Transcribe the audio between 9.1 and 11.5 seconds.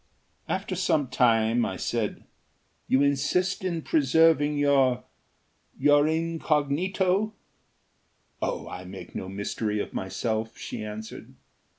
no mystery of myself," she answered.